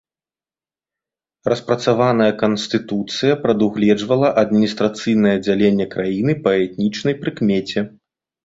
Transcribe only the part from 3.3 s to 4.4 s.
прадугледжвала